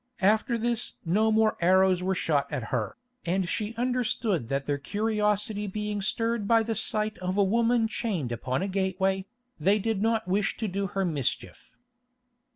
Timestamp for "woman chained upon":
7.43-8.63